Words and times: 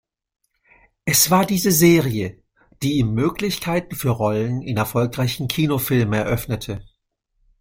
Es 1.05 1.29
war 1.29 1.45
diese 1.45 1.71
Serie, 1.71 2.41
die 2.81 2.93
ihm 2.93 3.13
Möglichkeiten 3.13 3.93
für 3.95 4.09
Rollen 4.09 4.63
in 4.63 4.77
erfolgreichen 4.77 5.47
Kinofilmen 5.47 6.15
eröffnete. 6.19 6.83